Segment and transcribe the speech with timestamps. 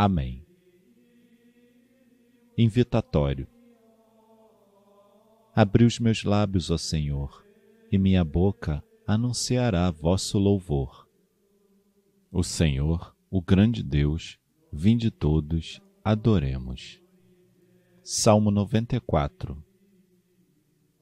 [0.00, 0.46] Amém.
[2.56, 3.48] Invitatório.
[5.52, 7.44] Abri os meus lábios, ó Senhor,
[7.90, 11.08] e minha boca anunciará vosso louvor.
[12.30, 14.38] O Senhor, o grande Deus,
[14.72, 17.02] vinde todos, adoremos.
[18.00, 19.60] Salmo 94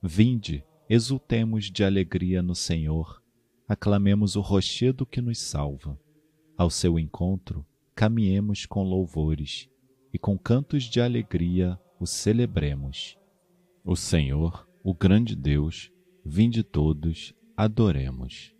[0.02, 3.22] Vinde, exultemos de alegria no Senhor,
[3.68, 6.00] aclamemos o rochedo que nos salva.
[6.56, 9.70] Ao seu encontro, caminhemos com louvores
[10.12, 13.16] e com cantos de alegria o celebremos.
[13.82, 15.90] O Senhor, o grande Deus,
[16.22, 18.54] vinde todos, adoremos.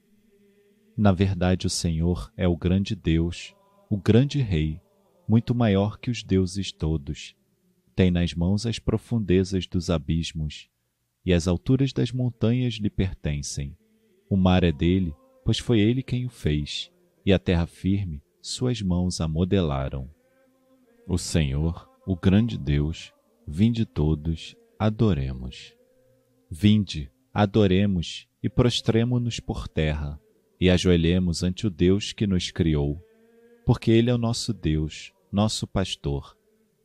[0.97, 3.55] Na verdade, o Senhor é o grande Deus,
[3.91, 4.81] o grande Rei,
[5.29, 7.37] muito maior que os deuses todos.
[7.95, 10.71] Tem nas mãos as profundezas dos abismos,
[11.27, 13.77] e as alturas das montanhas lhe pertencem.
[14.31, 16.91] O mar é dele, pois foi ele quem o fez,
[17.25, 20.09] e a terra firme suas mãos a modelaram.
[21.07, 23.13] O Senhor, o grande Deus,
[23.47, 25.75] vinde todos, adoremos.
[26.49, 30.21] Vinde, adoremos e prostremo-nos por terra
[30.61, 33.03] e ajoelhemos ante o Deus que nos criou,
[33.67, 36.37] porque Ele é o nosso Deus, nosso pastor,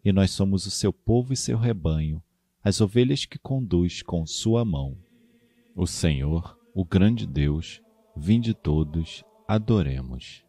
[0.04, 2.24] e nós somos o seu povo e seu rebanho,
[2.64, 4.98] as ovelhas que conduz com sua mão.
[5.76, 7.82] O Senhor, o grande Deus,
[8.18, 10.44] vinde todos, adoremos.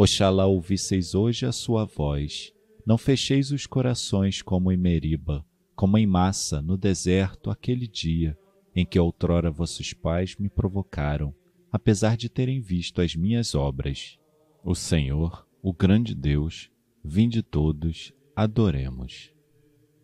[0.00, 2.52] Oxalá ouvisseis hoje a sua voz,
[2.86, 8.38] não fecheis os corações como em Meriba, como em massa no deserto aquele dia
[8.76, 11.34] em que outrora vossos pais me provocaram,
[11.72, 14.16] apesar de terem visto as minhas obras.
[14.62, 16.70] O Senhor, o grande Deus,
[17.04, 19.32] vinde todos, adoremos.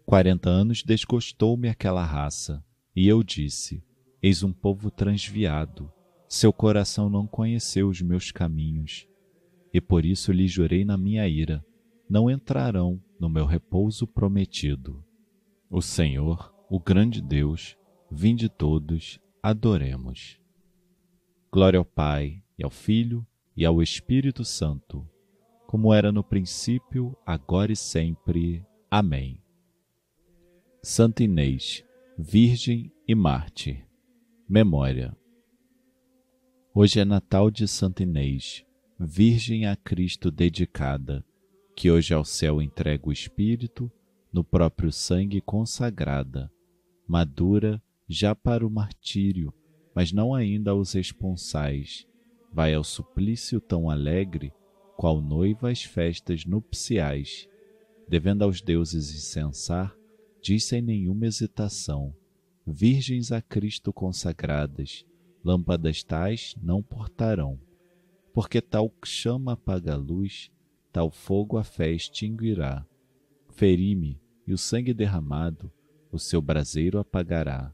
[0.04, 2.64] Quarenta anos desgostou-me aquela raça,
[2.96, 3.80] e eu disse:
[4.20, 5.88] Eis um povo transviado,
[6.28, 9.06] seu coração não conheceu os meus caminhos,
[9.74, 11.64] e por isso lhe jurei na minha ira:
[12.08, 15.04] não entrarão no meu repouso prometido.
[15.68, 17.76] O Senhor, o grande Deus,
[18.08, 20.38] vinde todos, adoremos.
[21.50, 23.26] Glória ao Pai, e ao Filho,
[23.56, 25.08] e ao Espírito Santo,
[25.66, 28.64] como era no princípio, agora e sempre.
[28.88, 29.42] Amém.
[30.82, 31.84] Santa Inês,
[32.16, 33.84] Virgem e Mártir.
[34.48, 35.16] Memória.
[36.72, 38.64] Hoje é Natal de Santa Inês,
[38.98, 41.24] Virgem a Cristo dedicada,
[41.76, 43.90] que hoje ao céu entrega o Espírito,
[44.32, 46.50] no próprio sangue consagrada,
[47.06, 49.52] madura já para o martírio
[49.94, 52.06] mas não ainda aos responsais.
[52.52, 54.52] Vai ao suplício tão alegre,
[54.96, 57.48] qual noiva às festas nupciais.
[58.08, 59.94] Devendo aos deuses incensar,
[60.42, 62.14] diz sem nenhuma hesitação:
[62.66, 65.06] Virgens a Cristo consagradas,
[65.44, 67.58] lâmpadas tais não portarão.
[68.34, 70.50] Porque tal chama apaga a luz,
[70.92, 72.84] tal fogo a fé extinguirá.
[73.50, 75.72] Feri-me, e o sangue derramado,
[76.10, 77.72] o seu braseiro apagará.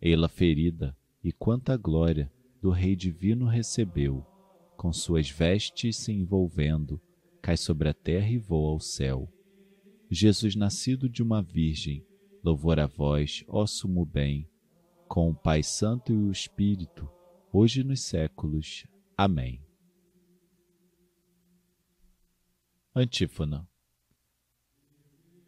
[0.00, 4.26] Ela ferida, e quanta glória do Rei Divino recebeu,
[4.74, 6.98] com suas vestes se envolvendo,
[7.42, 9.30] cai sobre a terra e voa ao céu.
[10.10, 12.04] Jesus, nascido de uma Virgem,
[12.42, 14.48] louvor a vós, ó sumo bem,
[15.06, 17.06] com o Pai Santo e o Espírito,
[17.52, 18.86] hoje nos séculos.
[19.16, 19.69] Amém.
[22.92, 23.68] Antífona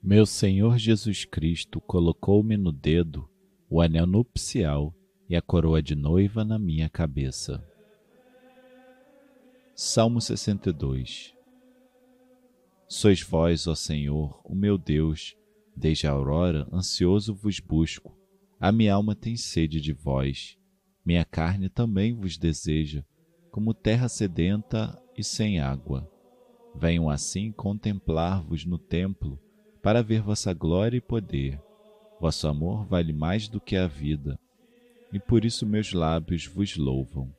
[0.00, 3.28] Meu Senhor Jesus Cristo colocou-me no dedo
[3.68, 4.94] o anel nupcial
[5.28, 7.60] e a coroa de noiva na minha cabeça.
[9.74, 11.34] Salmo 62
[12.86, 15.36] Sois vós, ó Senhor, o meu Deus,
[15.76, 18.16] desde a aurora ansioso vos busco.
[18.60, 20.56] A minha alma tem sede de vós,
[21.04, 23.04] minha carne também vos deseja,
[23.50, 26.11] como terra sedenta e sem água.
[26.74, 29.38] Venham assim contemplar-vos no templo,
[29.82, 31.60] para ver vossa glória e poder.
[32.20, 34.38] Vosso amor vale mais do que a vida
[35.12, 37.32] e por isso meus lábios vos louvam.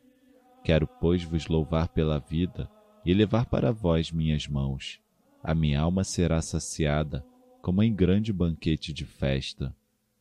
[0.64, 2.70] Quero, pois, vos louvar pela vida
[3.04, 5.02] e levar para vós minhas mãos.
[5.44, 7.26] A minha alma será saciada,
[7.62, 9.76] como em grande banquete de festa.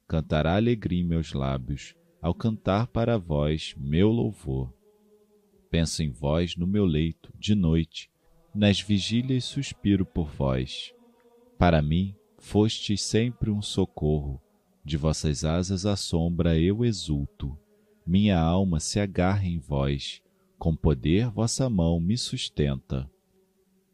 [0.08, 4.72] Cantará alegria em meus lábios, ao cantar para vós meu louvor.
[5.70, 8.10] Penso em vós no meu leito, de noite,
[8.54, 10.92] nas vigílias suspiro por vós.
[11.58, 14.40] Para mim, fostes sempre um socorro,
[14.84, 17.56] de vossas asas à sombra eu exulto.
[18.06, 20.20] Minha alma se agarra em vós,
[20.58, 23.08] com poder vossa mão me sustenta.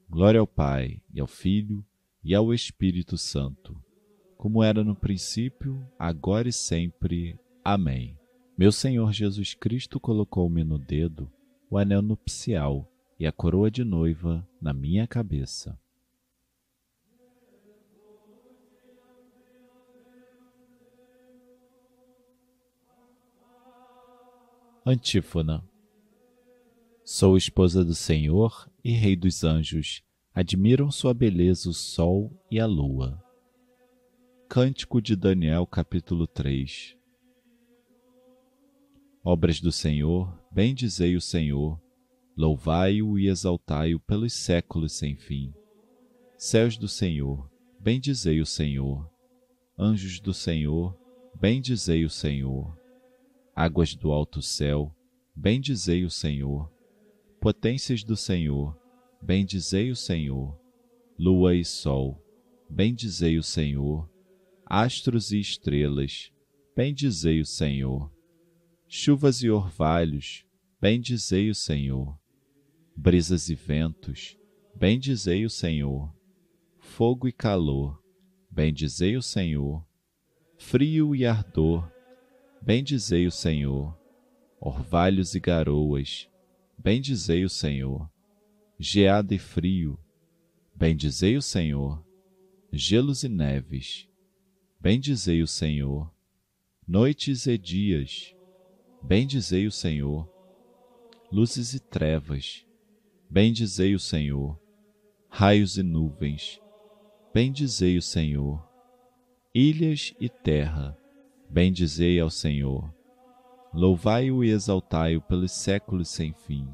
[0.08, 1.84] Glória ao Pai, e ao Filho,
[2.24, 3.80] e ao Espírito Santo,
[4.36, 7.38] como era no princípio, agora e sempre.
[7.62, 8.18] Amém.
[8.56, 11.30] Meu Senhor Jesus Cristo colocou-me no dedo
[11.70, 15.78] o anel nupcial e a coroa de noiva na minha cabeça.
[24.86, 25.62] Antífona
[27.04, 32.66] Sou esposa do Senhor e Rei dos anjos, admiram sua beleza o sol e a
[32.66, 33.22] lua.
[34.48, 36.96] Cântico de Daniel, capítulo 3
[39.24, 41.78] Obras do Senhor, bendizei o Senhor,
[42.38, 45.52] louvai-o e exaltai-o pelos séculos sem fim.
[46.36, 47.50] Céus do Senhor,
[47.80, 49.10] bendizei o Senhor.
[49.76, 50.96] Anjos do Senhor,
[51.34, 52.78] bendizei o Senhor.
[53.56, 54.94] Águas do alto céu,
[55.34, 56.72] bendizei o Senhor.
[57.40, 58.80] Potências do Senhor,
[59.20, 60.56] bendizei o Senhor.
[61.18, 62.22] Lua e sol,
[62.70, 64.08] bendizei o Senhor.
[64.64, 66.30] Astros e estrelas,
[66.76, 68.08] bendizei o Senhor.
[68.86, 70.46] Chuvas e orvalhos,
[70.80, 72.16] bendizei o Senhor
[73.00, 74.36] brisas e ventos,
[74.74, 76.12] bendizei o Senhor.
[76.80, 78.02] Fogo e calor,
[78.50, 79.86] bendizei o Senhor.
[80.56, 81.88] Frio e ardor,
[82.60, 83.96] bendizei o Senhor.
[84.60, 86.28] Orvalhos e garoas,
[86.76, 88.10] bendizei o Senhor.
[88.80, 89.96] Geada e frio,
[90.74, 92.04] bendizei o Senhor.
[92.72, 94.08] Gelos e neves,
[94.80, 96.12] bendizei o Senhor.
[96.86, 98.34] Noites e dias,
[99.00, 100.28] bendizei o Senhor.
[101.30, 102.66] Luzes e trevas,
[103.30, 104.58] Bendizei o Senhor.
[105.28, 106.58] Raios e nuvens,
[107.32, 108.66] bendizei o Senhor.
[109.54, 110.96] Ilhas e terra,
[111.50, 112.90] bendizei ao Senhor.
[113.72, 116.66] Louvai-o e exaltai-o pelos séculos sem fim.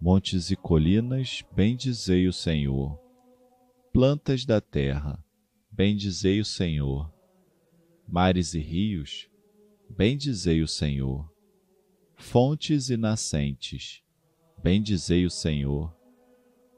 [0.00, 2.96] Montes e colinas, bendizei o Senhor.
[3.92, 5.22] Plantas da terra,
[5.70, 7.12] bendizei o Senhor.
[8.06, 9.28] Mares e rios,
[9.90, 11.28] bendizei o Senhor.
[12.16, 14.02] Fontes e nascentes,
[14.62, 15.94] bendizei o Senhor.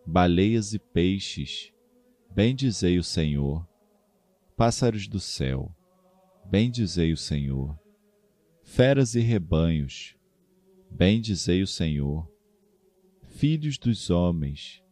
[0.07, 1.73] Baleias e peixes,
[2.31, 3.67] bendizei o Senhor.
[4.57, 5.75] Pássaros do céu,
[6.45, 7.79] bendizei o Senhor.
[8.63, 10.17] Feras e rebanhos,
[10.91, 12.29] bendizei o Senhor.
[13.29, 14.83] Filhos dos homens,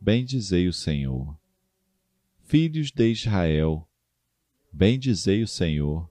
[0.00, 1.36] bendizei o Senhor.
[2.42, 3.88] Filhos de Israel,
[4.72, 6.08] bendizei o Senhor.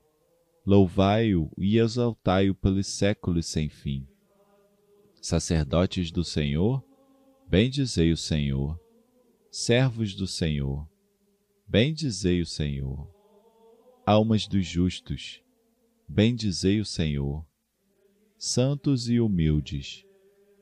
[0.65, 4.07] Louvai-o e exaltai-o pelos séculos sem fim
[5.21, 6.81] Sacerdotes do Senhor,
[7.47, 8.79] bendizei o Senhor.
[9.51, 10.87] Servos do Senhor,
[11.67, 13.05] bendizei o Senhor.
[14.05, 15.41] Almas dos justos,
[16.07, 17.45] bendizei o Senhor.
[18.37, 20.05] Santos e humildes,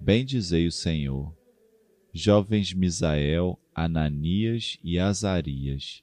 [0.01, 1.35] bendizei o Senhor.
[2.11, 6.01] Jovens Misael, Ananias e Azarias,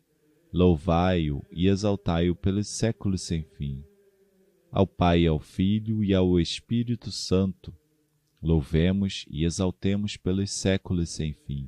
[0.53, 3.83] louvai-o e exaltai-o pelos séculos sem fim.
[4.71, 7.75] Ao Pai ao Filho e ao Espírito Santo,
[8.45, 11.67] Louvemos e exaltemos pelos séculos sem fim.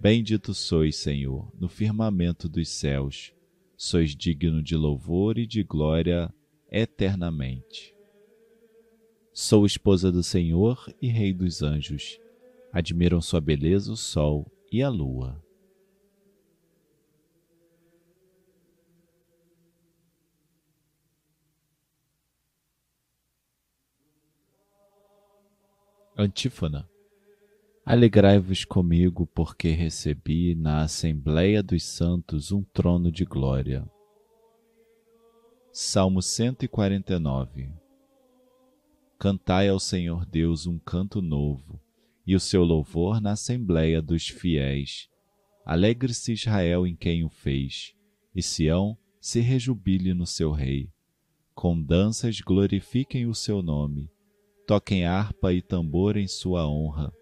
[0.00, 3.32] Bendito sois, Senhor, no firmamento dos céus.
[3.76, 6.32] Sois digno de louvor e de glória
[6.70, 7.92] eternamente.
[9.32, 12.20] Sou esposa do Senhor e Rei dos anjos.
[12.72, 15.42] Admiram sua beleza o sol e a lua.
[26.22, 26.86] Antífona.
[27.82, 33.90] Alegrai-vos comigo, porque recebi na Assembleia dos Santos um trono de glória.
[35.72, 37.70] Salmo 149
[39.18, 41.80] Cantai ao Senhor Deus um canto novo,
[42.26, 45.08] e o seu louvor na Assembleia dos fiéis.
[45.64, 47.94] Alegre-se Israel em quem o fez,
[48.34, 50.90] e Sião se rejubile no seu rei.
[51.54, 54.10] Com danças glorifiquem o seu nome
[54.70, 57.12] Toquem harpa e tambor em sua honra,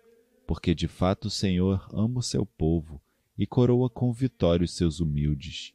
[0.46, 3.00] porque de fato o Senhor ama o seu povo
[3.38, 5.72] e coroa com vitória os seus humildes.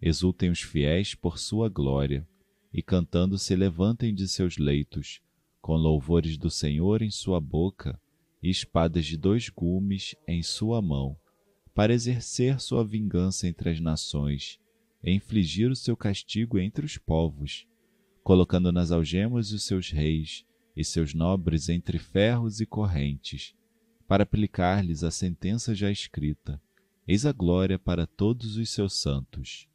[0.00, 2.24] Exultem os fiéis por sua glória,
[2.72, 5.20] e cantando se levantem de seus leitos,
[5.60, 8.00] com louvores do Senhor em sua boca
[8.40, 11.16] e espadas de dois gumes em sua mão,
[11.74, 14.60] para exercer sua vingança entre as nações
[15.02, 17.66] e infligir o seu castigo entre os povos,
[18.22, 20.46] colocando nas algemas os seus reis
[20.78, 23.52] e seus nobres entre ferros e correntes,
[24.06, 26.62] para aplicar-lhes a sentença já escrita.
[27.06, 29.66] Eis a glória para todos os seus santos.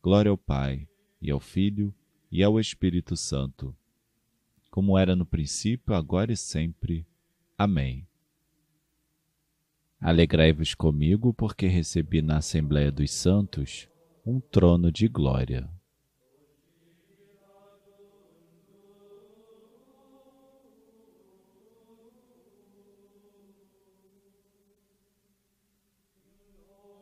[0.00, 0.86] Glória ao Pai,
[1.20, 1.92] e ao Filho,
[2.30, 3.74] e ao Espírito Santo,
[4.70, 7.04] como era no princípio, agora e sempre.
[7.56, 8.06] Amém.
[10.00, 13.88] Alegrai-vos comigo, porque recebi na Assembléia dos Santos
[14.24, 15.68] um trono de glória.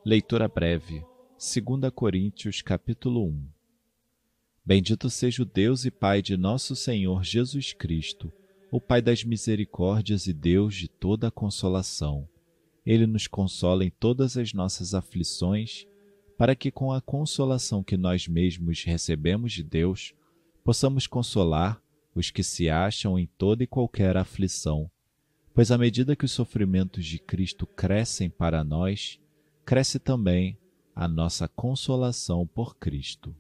[0.09, 1.05] Leitura breve,
[1.37, 3.49] 2 Coríntios capítulo 1
[4.65, 8.33] Bendito seja o Deus e Pai de nosso Senhor Jesus Cristo,
[8.71, 12.29] o Pai das misericórdias e Deus de toda a consolação.
[12.87, 15.89] Ele nos consola em todas as nossas aflições,
[16.39, 20.15] para que com a consolação que nós mesmos recebemos de Deus,
[20.63, 21.83] possamos consolar
[22.15, 24.89] os que se acham em toda e qualquer aflição.
[25.53, 29.19] Pois à medida que os sofrimentos de Cristo crescem para nós,
[29.67, 30.57] cresce também
[30.95, 33.35] a nossa consolação por Cristo.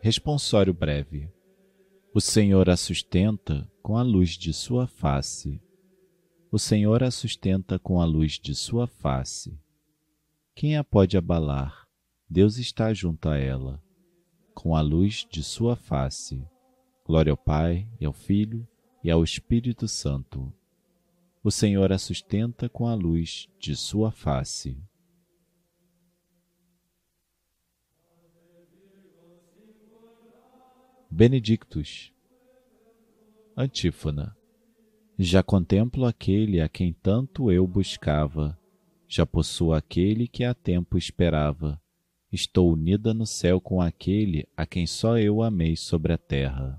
[0.00, 1.28] Responsório breve.
[2.14, 5.60] O Senhor a sustenta com a luz de sua face.
[6.52, 9.58] O Senhor a sustenta com a luz de sua face.
[10.54, 11.88] Quem a pode abalar?
[12.30, 13.82] Deus está junto a ela,
[14.54, 16.46] com a luz de sua face.
[17.04, 18.66] Glória ao Pai, e ao Filho,
[19.08, 20.52] e ao Espírito Santo.
[21.42, 24.76] O Senhor a sustenta com a luz de sua face.
[31.10, 32.12] Benedictus.
[33.56, 34.36] Antífona.
[35.18, 38.60] Já contemplo aquele a quem tanto eu buscava,
[39.08, 41.80] já possuo aquele que há tempo esperava.
[42.30, 46.78] Estou unida no céu com aquele a quem só eu amei sobre a terra.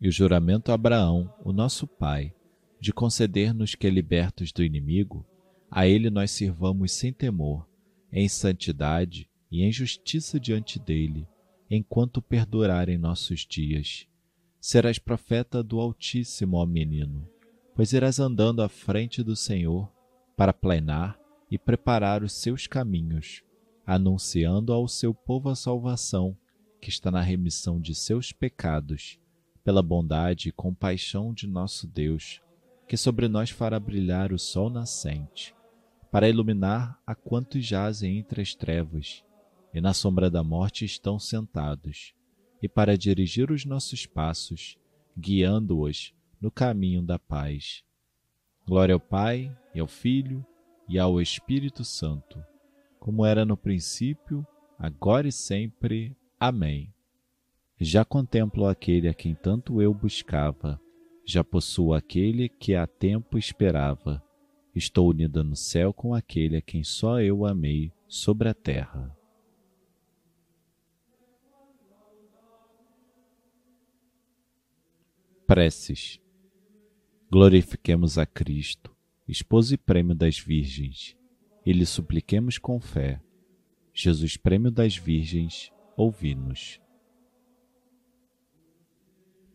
[0.00, 2.32] e o juramento a Abraão, o nosso pai,
[2.80, 5.26] de conceder-nos que, libertos do inimigo,
[5.70, 7.68] a ele nós sirvamos sem temor,
[8.10, 11.28] em santidade e em justiça diante dele,
[11.70, 14.06] enquanto perdurarem nossos dias.
[14.58, 17.28] Serás profeta do Altíssimo, ó menino,
[17.74, 19.92] pois irás andando à frente do Senhor
[20.36, 21.18] para planear
[21.50, 23.42] e preparar os seus caminhos,
[23.86, 26.36] anunciando ao seu povo a salvação
[26.80, 29.20] que está na remissão de seus pecados
[29.64, 32.40] pela bondade e compaixão de nosso Deus,
[32.88, 35.54] que sobre nós fará brilhar o sol nascente,
[36.10, 39.24] para iluminar a quantos jazem entre as trevas
[39.72, 42.12] e na sombra da morte estão sentados,
[42.62, 44.76] e para dirigir os nossos passos,
[45.16, 47.82] guiando-os no caminho da paz.
[48.66, 50.44] Glória ao Pai, e ao Filho,
[50.88, 52.42] e ao Espírito Santo,
[52.98, 54.46] como era no princípio,
[54.78, 56.16] agora e sempre.
[56.38, 56.92] Amém.
[57.82, 60.78] Já contemplo aquele a quem tanto eu buscava,
[61.24, 64.22] já possuo aquele que há tempo esperava.
[64.74, 69.16] Estou unida no céu com aquele a quem só eu amei sobre a terra.
[75.46, 76.20] Preces.
[77.32, 78.94] Glorifiquemos a Cristo,
[79.26, 81.16] esposo e prêmio das virgens,
[81.64, 83.22] e lhe supliquemos com fé.
[83.94, 86.78] Jesus, prêmio das virgens, ouvi-nos.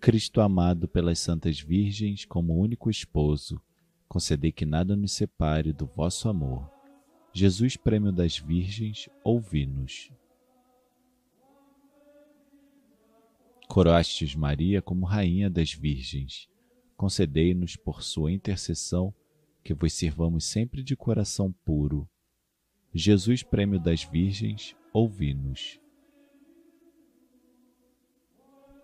[0.05, 3.59] Cristo amado pelas santas virgens como único esposo,
[4.07, 6.69] concedei que nada nos separe do vosso amor.
[7.33, 10.11] Jesus, prêmio das virgens, ouvi-nos.
[13.67, 16.47] Coroastes Maria como rainha das virgens,
[16.95, 19.11] concedei-nos por sua intercessão
[19.63, 22.07] que vos sirvamos sempre de coração puro.
[22.93, 25.79] Jesus, prêmio das virgens, ouvi-nos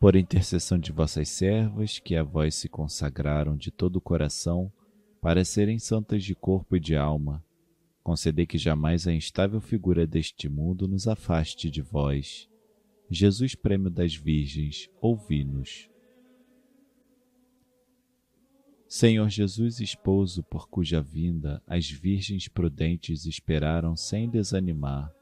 [0.01, 4.74] por intercessão de vossas servas, que a vós se consagraram de todo o coração,
[5.22, 7.46] para serem santas de corpo e de alma,
[8.01, 12.50] concedei que jamais a instável figura deste mundo nos afaste de vós.
[13.12, 15.88] Jesus, prêmio das Virgens, ouvi-nos.
[18.88, 25.13] Senhor Jesus, esposo por cuja vinda as virgens prudentes esperaram sem desanimar,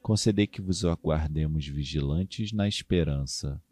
[0.00, 3.62] concedei que vos aguardemos vigilantes na esperança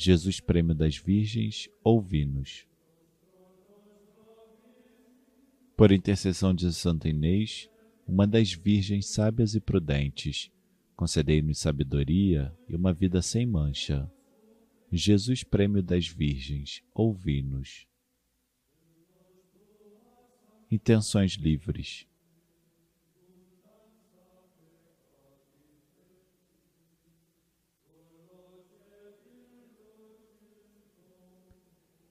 [0.00, 2.68] Jesus Prêmio das Virgens, ouvi-nos.
[5.76, 7.68] Por intercessão de Santa Inês,
[8.06, 10.52] uma das virgens sábias e prudentes,
[10.94, 14.08] concedei-nos sabedoria e uma vida sem mancha.
[14.92, 17.88] Jesus Prêmio das Virgens, ouvi-nos.
[20.70, 22.07] Intenções livres.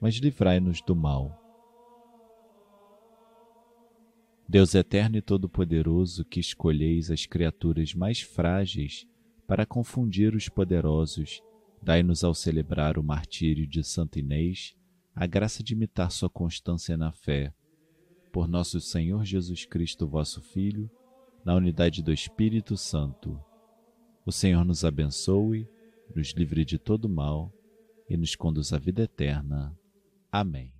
[0.00, 1.36] mas livrai-nos do mal.
[4.48, 9.06] Deus eterno e todo-poderoso, que escolheis as criaturas mais frágeis
[9.46, 11.40] para confundir os poderosos,
[11.80, 14.74] dai-nos ao celebrar o martírio de Santa Inês
[15.14, 17.52] a graça de imitar sua constância na fé.
[18.32, 20.90] Por nosso Senhor Jesus Cristo, vosso Filho,
[21.44, 23.38] na unidade do Espírito Santo.
[24.24, 25.68] O Senhor nos abençoe,
[26.14, 27.52] nos livre de todo mal
[28.08, 29.76] e nos conduz à vida eterna.
[30.32, 30.79] Amém.